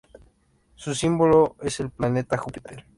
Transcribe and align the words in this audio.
Su 0.73 0.95
símbolo 0.95 1.57
es 1.61 1.79
el 1.79 1.91
planeta 1.91 2.35
Júpiter. 2.35 2.85